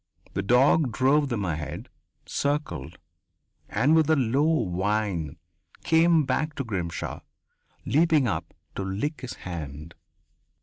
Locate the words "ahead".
1.45-1.87